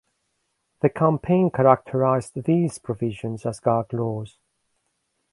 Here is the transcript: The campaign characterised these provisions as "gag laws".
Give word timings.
The 0.79 0.89
campaign 0.89 1.51
characterised 1.51 2.33
these 2.45 2.79
provisions 2.79 3.45
as 3.45 3.59
"gag 3.59 3.93
laws". 3.93 4.39